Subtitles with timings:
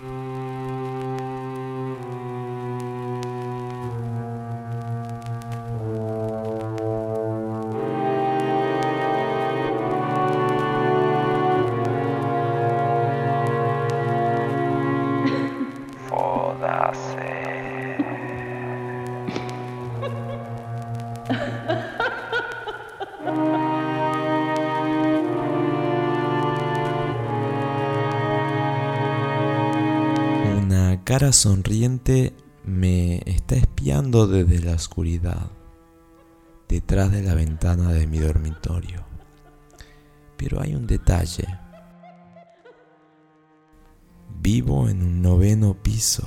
[0.00, 0.33] Mm.
[31.14, 35.48] Cara sonriente me está espiando desde la oscuridad,
[36.68, 39.04] detrás de la ventana de mi dormitorio.
[40.36, 41.46] Pero hay un detalle.
[44.40, 46.26] Vivo en un noveno piso.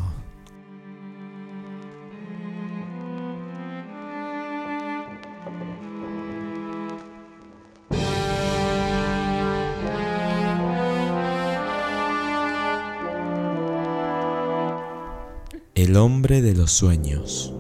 [15.98, 17.52] El hombre de los sueños.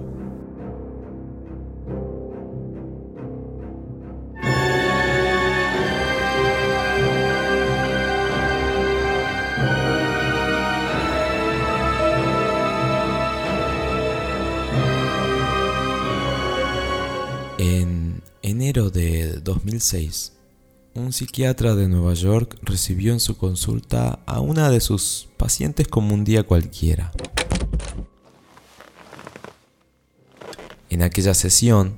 [17.57, 20.33] En enero de 2006,
[20.93, 26.13] un psiquiatra de Nueva York recibió en su consulta a una de sus pacientes como
[26.13, 27.11] un día cualquiera.
[30.89, 31.97] En aquella sesión,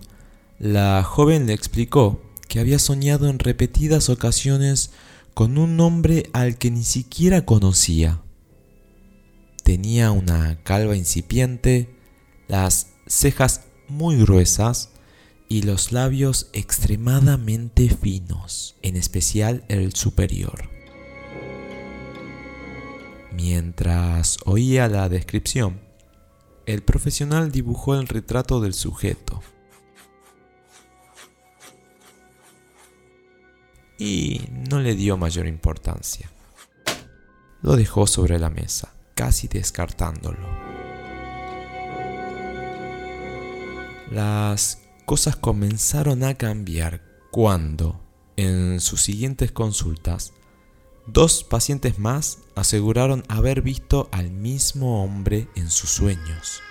[0.58, 4.92] la joven le explicó que había soñado en repetidas ocasiones
[5.34, 8.22] con un hombre al que ni siquiera conocía.
[9.64, 11.96] Tenía una calva incipiente,
[12.48, 14.90] las cejas muy gruesas
[15.48, 20.70] y los labios extremadamente finos, en especial el superior.
[23.32, 25.80] Mientras oía la descripción,
[26.70, 29.42] el profesional dibujó el retrato del sujeto.
[33.98, 36.30] Y no le dio mayor importancia.
[37.64, 40.48] Lo dejó sobre la mesa, casi descartándolo.
[44.12, 44.78] Las
[45.08, 48.00] cosas comenzaron a cambiar cuando,
[48.38, 50.34] en sus siguientes consultas,
[51.12, 56.62] Dos pacientes más aseguraron haber visto al mismo hombre en sus sueños.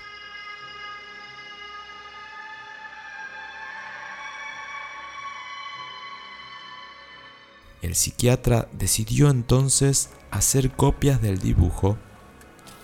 [7.83, 11.99] El psiquiatra decidió entonces hacer copias del dibujo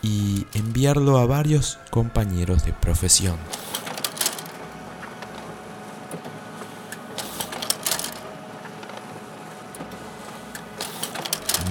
[0.01, 3.37] y enviarlo a varios compañeros de profesión.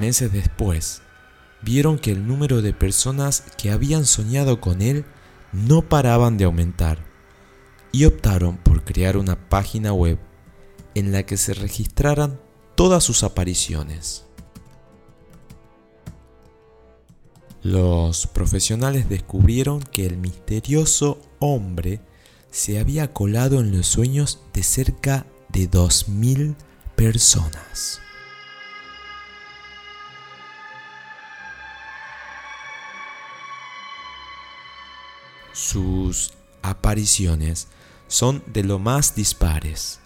[0.04, 1.00] Meses después,
[1.62, 5.06] vieron que el número de personas que habían soñado con él
[5.53, 6.98] no paraban de aumentar
[7.91, 10.19] y optaron por crear una página web
[10.94, 12.38] en la que se registraran
[12.75, 14.26] todas sus apariciones.
[17.62, 22.00] Los profesionales descubrieron que el misterioso hombre
[22.50, 26.56] se había colado en los sueños de cerca de 2.000
[26.94, 28.03] personas.
[35.54, 36.32] Sus
[36.62, 37.69] apariciones
[38.09, 40.00] son de lo más dispares.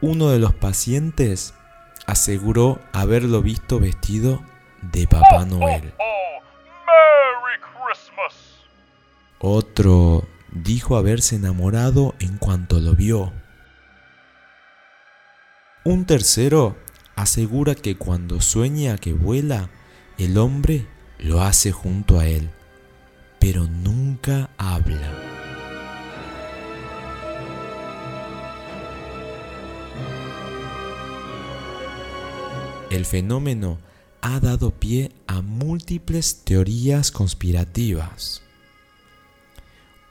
[0.00, 1.52] Uno de los pacientes
[2.06, 4.40] aseguró haberlo visto vestido
[4.82, 5.92] de Papá Noel.
[9.40, 13.32] Otro dijo haberse enamorado en cuanto lo vio.
[15.82, 16.76] Un tercero
[17.16, 19.70] asegura que cuando sueña que vuela,
[20.18, 20.86] el hombre
[21.18, 22.48] lo hace junto a él
[23.48, 25.08] pero nunca habla.
[32.90, 33.78] El fenómeno
[34.20, 38.42] ha dado pie a múltiples teorías conspirativas.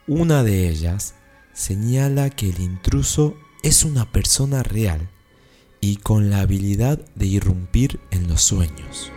[0.08, 1.16] Una de ellas
[1.52, 5.10] señala que el intruso es una persona real
[5.82, 9.12] y con la habilidad de irrumpir en los sueños.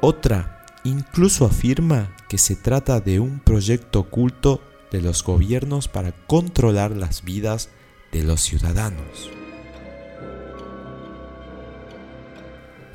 [0.00, 6.92] Otra incluso afirma que se trata de un proyecto oculto de los gobiernos para controlar
[6.92, 7.70] las vidas
[8.12, 9.30] de los ciudadanos.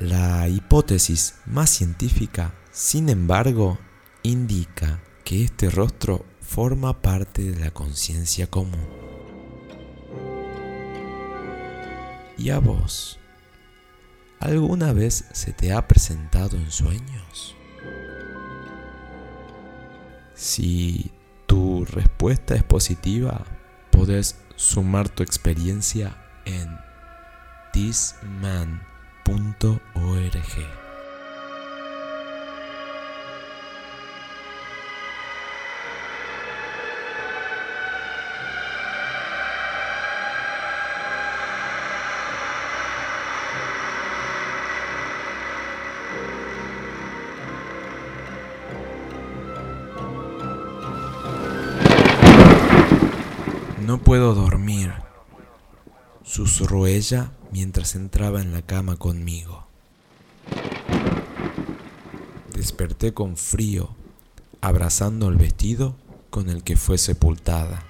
[0.00, 3.78] La hipótesis más científica, sin embargo,
[4.22, 8.88] indica que este rostro forma parte de la conciencia común.
[12.36, 13.21] ¿Y a vos?
[14.42, 17.54] ¿Alguna vez se te ha presentado en sueños?
[20.34, 21.12] Si
[21.46, 23.44] tu respuesta es positiva,
[23.92, 26.76] podés sumar tu experiencia en
[27.72, 28.82] thisman.org.
[53.92, 54.90] No puedo dormir,
[56.24, 59.66] susurró ella mientras entraba en la cama conmigo.
[62.54, 63.90] Desperté con frío,
[64.62, 65.94] abrazando el vestido
[66.30, 67.84] con el que fue sepultada.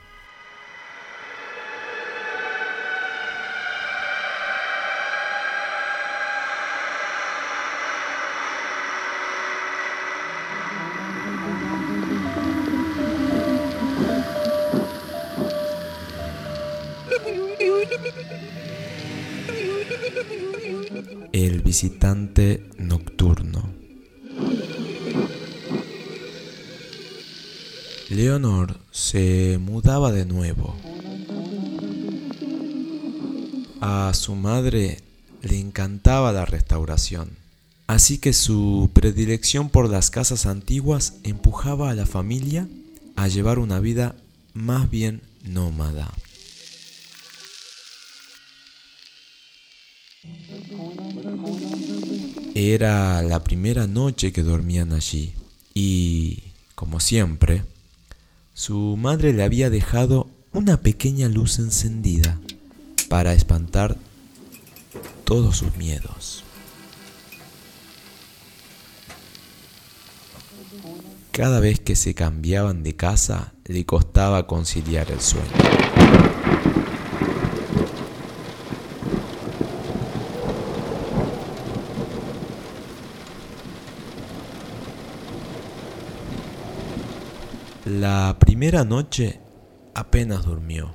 [21.32, 23.70] El visitante nocturno.
[28.10, 30.76] Leonor se mudaba de nuevo.
[33.80, 34.98] A su madre
[35.40, 37.30] le encantaba la restauración,
[37.86, 42.68] así que su predilección por las casas antiguas empujaba a la familia
[43.16, 44.14] a llevar una vida
[44.52, 46.12] más bien nómada.
[52.64, 55.34] Era la primera noche que dormían allí
[55.74, 56.44] y,
[56.76, 57.64] como siempre,
[58.54, 62.38] su madre le había dejado una pequeña luz encendida
[63.08, 63.96] para espantar
[65.24, 66.44] todos sus miedos.
[71.32, 75.50] Cada vez que se cambiaban de casa le costaba conciliar el sueño.
[88.00, 89.38] La primera noche
[89.92, 90.94] apenas durmió.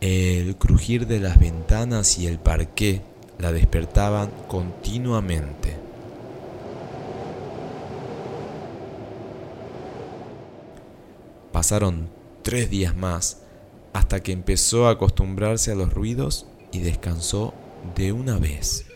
[0.00, 3.00] El crujir de las ventanas y el parqué
[3.38, 5.76] la despertaban continuamente.
[11.52, 12.08] Pasaron
[12.42, 13.42] tres días más
[13.92, 17.54] hasta que empezó a acostumbrarse a los ruidos y descansó
[17.94, 18.89] de una vez.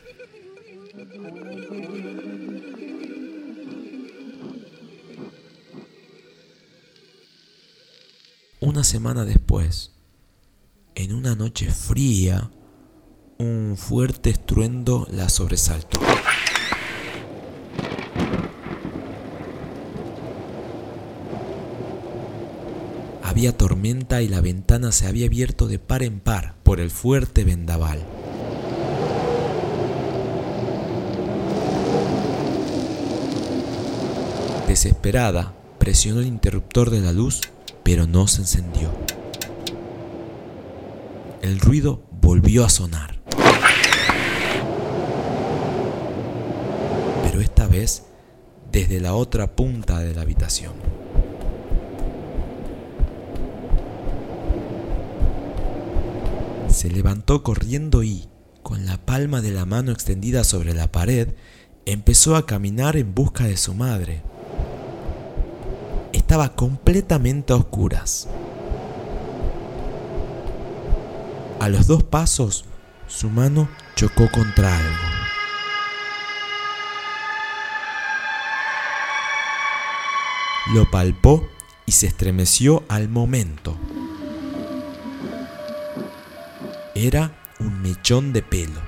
[8.74, 9.92] Una semana después,
[10.96, 12.50] en una noche fría,
[13.38, 16.00] un fuerte estruendo la sobresaltó.
[23.22, 27.44] Había tormenta y la ventana se había abierto de par en par por el fuerte
[27.44, 28.04] vendaval.
[34.66, 37.53] Desesperada, presionó el interruptor de la luz
[37.84, 38.90] pero no se encendió.
[41.42, 43.20] El ruido volvió a sonar.
[47.22, 48.04] Pero esta vez
[48.72, 50.72] desde la otra punta de la habitación.
[56.68, 58.28] Se levantó corriendo y,
[58.64, 61.34] con la palma de la mano extendida sobre la pared,
[61.86, 64.22] empezó a caminar en busca de su madre
[66.34, 68.26] estaba completamente a oscuras.
[71.60, 72.64] A los dos pasos,
[73.06, 74.90] su mano chocó contra algo.
[80.74, 81.46] Lo palpó
[81.86, 83.76] y se estremeció al momento.
[86.96, 88.80] Era un mechón de pelo.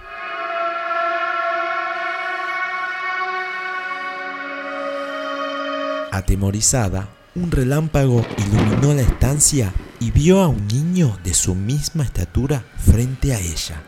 [6.10, 12.64] Atemorizada, un relámpago iluminó la estancia y vio a un niño de su misma estatura
[12.78, 13.84] frente a ella.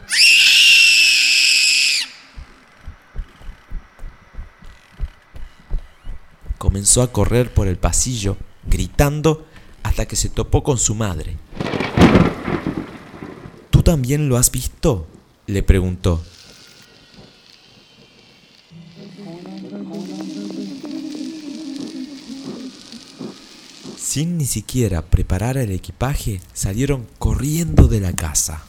[6.58, 8.36] Comenzó a correr por el pasillo,
[8.66, 9.46] gritando
[9.82, 11.38] hasta que se topó con su madre.
[13.70, 15.08] ¿Tú también lo has visto?
[15.46, 16.22] le preguntó.
[24.18, 28.64] Sin ni siquiera preparar el equipaje, salieron corriendo de la casa.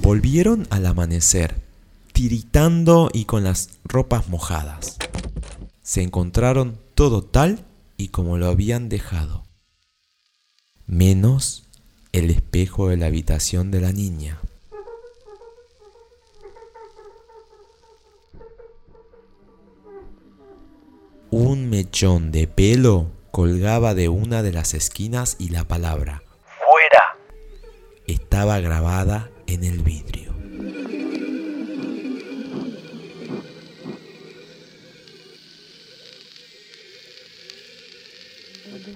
[0.00, 1.63] Volvieron al amanecer
[2.14, 4.98] tiritando y con las ropas mojadas.
[5.82, 7.66] Se encontraron todo tal
[7.96, 9.44] y como lo habían dejado,
[10.86, 11.64] menos
[12.12, 14.38] el espejo de la habitación de la niña.
[21.32, 27.18] Un mechón de pelo colgaba de una de las esquinas y la palabra ¡Fuera!
[28.06, 30.33] estaba grabada en el vidrio.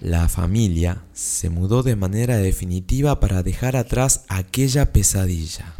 [0.01, 5.75] La familia se mudó de manera definitiva para dejar atrás aquella pesadilla.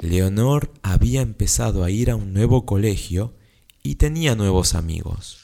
[0.00, 3.34] Leonor había empezado a ir a un nuevo colegio
[3.82, 5.38] y tenía nuevos amigos.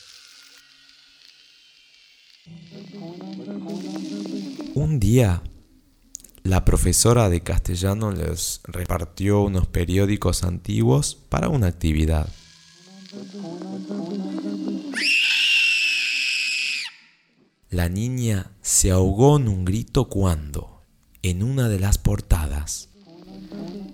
[4.74, 5.42] Un día,
[6.44, 12.28] la profesora de castellano les repartió unos periódicos antiguos para una actividad.
[17.68, 20.82] La niña se ahogó en un grito cuando,
[21.22, 22.88] en una de las portadas,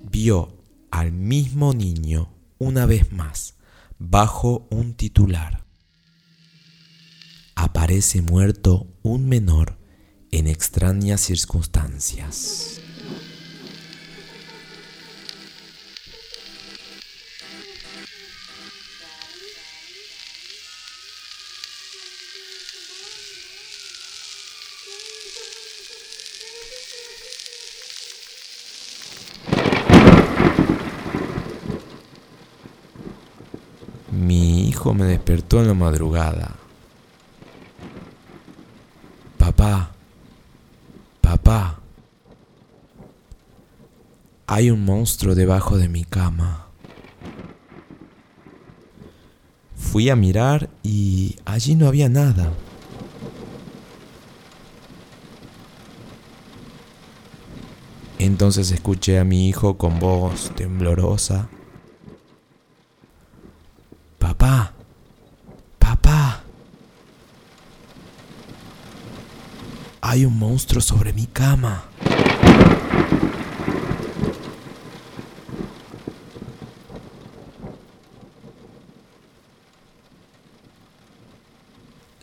[0.09, 3.55] vio al mismo niño una vez más
[3.99, 5.65] bajo un titular.
[7.57, 9.79] Aparece muerto un menor
[10.31, 12.81] en extrañas circunstancias.
[34.95, 35.07] me
[35.61, 36.57] en la madrugada.
[39.37, 39.93] Papá,
[41.21, 41.81] papá,
[44.47, 46.67] hay un monstruo debajo de mi cama.
[49.77, 52.53] Fui a mirar y allí no había nada.
[58.19, 61.49] Entonces escuché a mi hijo con voz temblorosa.
[64.19, 64.73] Papá,
[70.19, 71.85] Hay un monstruo sobre mi cama.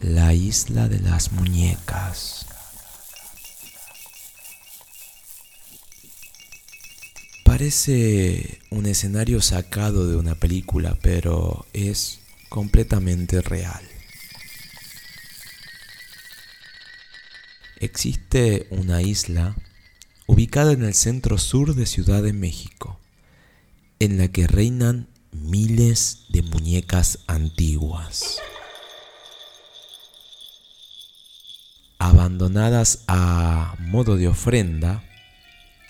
[0.02, 2.48] La isla de las muñecas.
[7.46, 13.95] Parece un escenario sacado de una película, pero es completamente real.
[17.80, 19.56] Existe una isla
[20.28, 23.00] ubicada en el centro sur de Ciudad de México,
[24.00, 28.38] en la que reinan miles de muñecas antiguas.
[32.00, 35.04] Abandonadas a modo de ofrenda,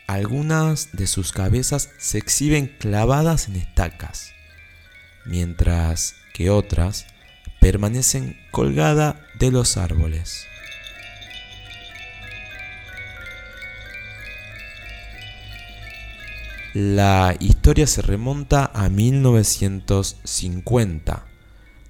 [0.08, 4.32] algunas de sus cabezas se exhiben clavadas en estacas,
[5.26, 7.06] mientras que otras
[7.60, 10.46] permanecen colgadas de los árboles.
[16.76, 21.26] La historia se remonta a 1950,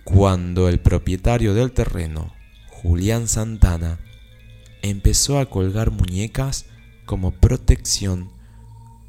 [0.04, 2.32] cuando el propietario del terreno,
[2.70, 3.98] Julián Santana,
[4.84, 6.68] empezó a colgar muñecas
[7.08, 8.30] como protección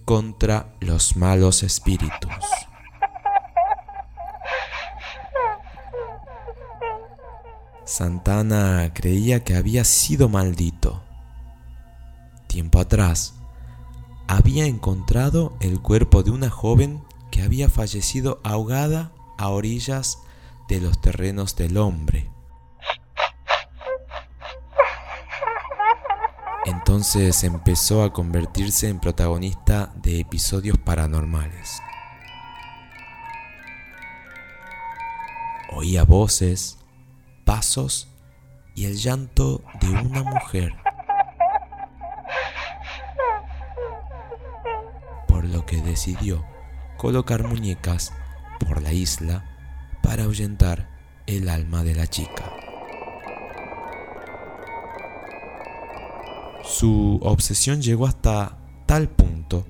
[0.06, 2.32] contra los malos espíritus.
[7.84, 11.04] Santana creía que había sido maldito.
[12.46, 13.34] Tiempo atrás,
[14.28, 20.18] había encontrado el cuerpo de una joven que había fallecido ahogada a orillas
[20.68, 22.30] de los terrenos del hombre.
[26.64, 31.80] Entonces empezó a convertirse en protagonista de episodios paranormales.
[35.72, 36.78] Oía voces,
[37.44, 38.08] pasos
[38.74, 40.85] y el llanto de una mujer.
[45.96, 46.44] Decidió
[46.98, 48.12] colocar muñecas
[48.60, 49.46] por la isla
[50.02, 50.90] para ahuyentar
[51.26, 52.52] el alma de la chica.
[56.62, 59.66] Su obsesión llegó hasta tal punto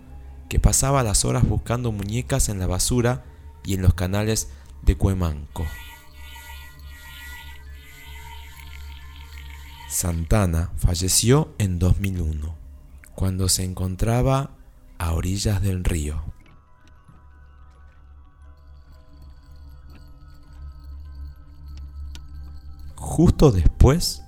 [0.48, 3.24] que pasaba las horas buscando muñecas en la basura
[3.64, 4.48] y en los canales
[4.82, 5.64] de Cuemanco.
[9.88, 12.52] Santana falleció en 2001,
[13.14, 14.56] cuando se encontraba
[14.98, 16.22] a orillas del río.
[22.94, 24.22] Justo después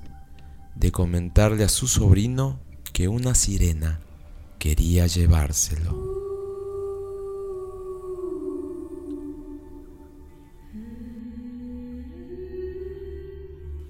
[0.74, 2.60] de comentarle a su sobrino
[2.92, 4.00] que una sirena
[4.58, 6.18] quería llevárselo.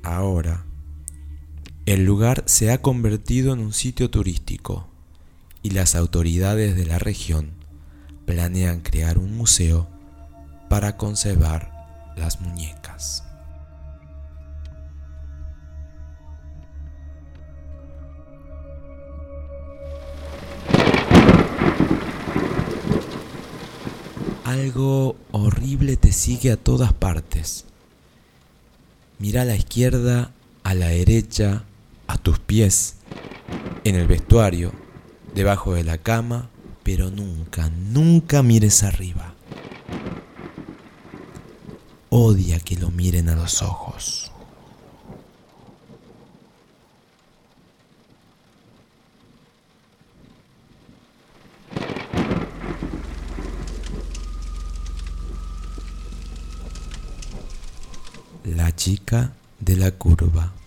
[0.02, 0.64] Ahora,
[1.86, 4.88] el lugar se ha convertido en un sitio turístico
[5.62, 7.52] y las autoridades de la región
[8.26, 9.88] planean crear un museo
[10.68, 13.24] para conservar las muñecas.
[24.44, 27.64] Algo horrible te sigue a todas partes.
[29.18, 30.32] Mira a la izquierda,
[30.64, 31.64] a la derecha,
[32.06, 32.96] a tus pies,
[33.84, 34.72] en el vestuario,
[35.34, 36.48] debajo de la cama,
[36.82, 39.34] pero nunca, nunca mires arriba.
[42.10, 44.32] Odia que lo miren a los ojos.
[58.44, 60.57] La chica de la curva.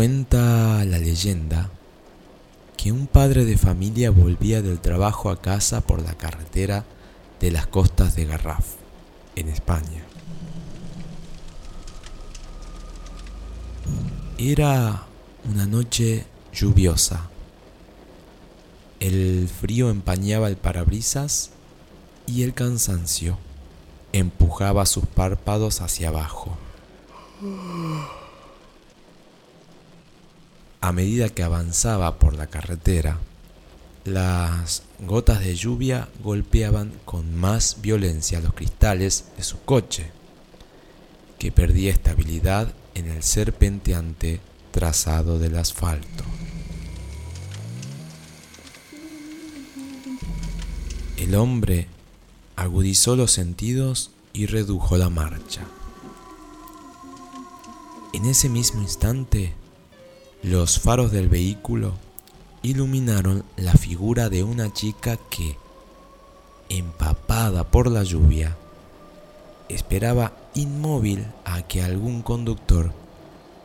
[0.00, 1.68] Cuenta la leyenda
[2.78, 6.86] que un padre de familia volvía del trabajo a casa por la carretera
[7.38, 8.64] de las costas de Garraf,
[9.36, 10.02] en España.
[14.38, 15.02] Era
[15.44, 17.28] una noche lluviosa
[19.00, 21.50] el frío empañaba el parabrisas
[22.26, 23.36] y el cansancio
[24.14, 26.56] empujaba sus párpados hacia abajo.
[30.82, 33.18] A medida que avanzaba por la carretera,
[34.04, 40.10] las gotas de lluvia golpeaban con más violencia los cristales de su coche,
[41.38, 44.40] que perdía estabilidad en el serpenteante
[44.70, 46.24] trazado del asfalto.
[51.18, 51.88] El hombre
[52.56, 55.66] agudizó los sentidos y redujo la marcha.
[58.14, 59.54] En ese mismo instante,
[60.42, 61.94] los faros del vehículo
[62.62, 65.56] iluminaron la figura de una chica que,
[66.68, 68.56] empapada por la lluvia,
[69.68, 72.92] esperaba inmóvil a que algún conductor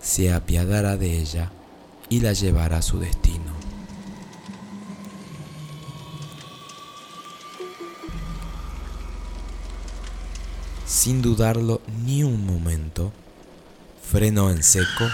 [0.01, 1.51] se apiadara de ella
[2.09, 3.55] y la llevara a su destino.
[11.05, 13.11] sin dudarlo ni un momento,
[14.01, 15.05] frenó en seco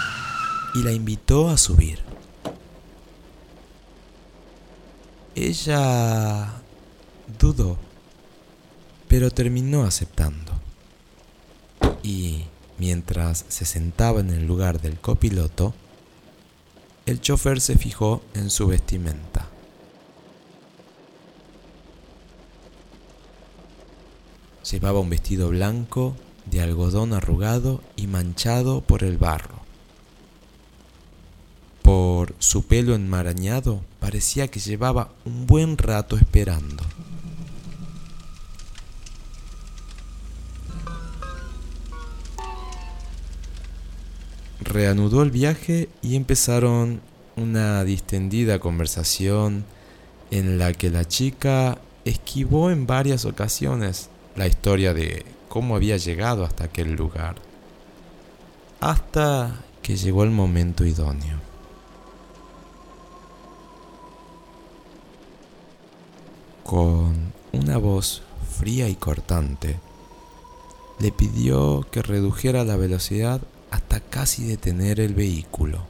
[0.74, 2.00] y la invitó a subir.
[5.34, 6.62] Ella
[7.38, 7.78] dudó,
[9.08, 10.52] pero terminó aceptando.
[12.02, 12.44] Y
[12.78, 15.74] mientras se sentaba en el lugar del copiloto,
[17.06, 19.48] el chofer se fijó en su vestimenta.
[24.70, 26.14] Llevaba un vestido blanco
[26.46, 29.61] de algodón arrugado y manchado por el barro.
[31.92, 36.82] Por su pelo enmarañado parecía que llevaba un buen rato esperando.
[44.60, 47.02] Reanudó el viaje y empezaron
[47.36, 49.66] una distendida conversación
[50.30, 51.76] en la que la chica
[52.06, 57.34] esquivó en varias ocasiones la historia de cómo había llegado hasta aquel lugar,
[58.80, 61.51] hasta que llegó el momento idóneo.
[66.72, 68.22] Con una voz
[68.58, 69.78] fría y cortante,
[71.00, 75.80] le pidió que redujera la velocidad hasta casi detener el vehículo.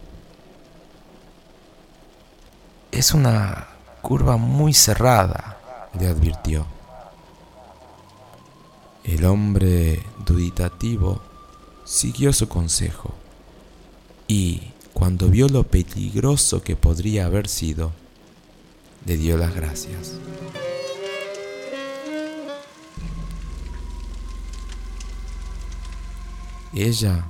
[2.91, 3.69] Es una
[4.01, 5.57] curva muy cerrada,
[6.01, 6.67] le advirtió.
[9.05, 11.23] El hombre duditativo
[11.85, 13.15] siguió su consejo
[14.27, 17.93] y cuando vio lo peligroso que podría haber sido,
[19.07, 20.15] le dio las gracias.
[26.75, 27.27] Ella,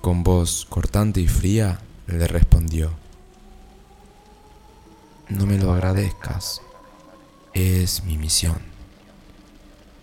[0.00, 2.90] con voz cortante y fría, le respondió,
[5.28, 6.60] No me lo agradezcas,
[7.54, 8.60] es mi misión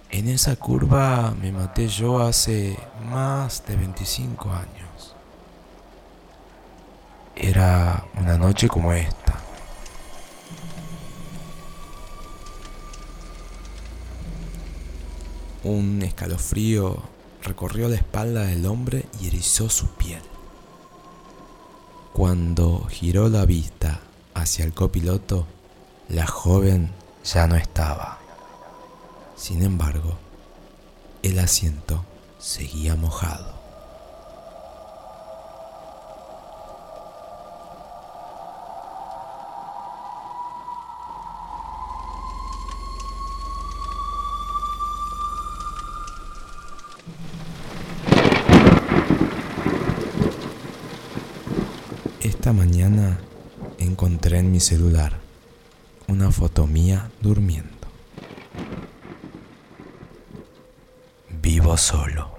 [0.09, 5.15] En esa curva me maté yo hace más de 25 años.
[7.35, 9.37] Era una noche como esta.
[15.65, 17.16] Un escalofrío
[17.47, 20.21] recorrió la espalda del hombre y erizó su piel.
[22.13, 24.01] Cuando giró la vista
[24.33, 25.47] hacia el copiloto,
[26.09, 26.91] la joven
[27.23, 28.19] ya no estaba.
[29.35, 30.17] Sin embargo,
[31.23, 32.03] el asiento
[32.39, 33.56] seguía mojado.
[52.89, 53.17] Mañana
[53.79, 55.19] encontré en mi celular
[56.07, 57.69] una foto mía durmiendo.
[61.29, 62.36] Vivo solo.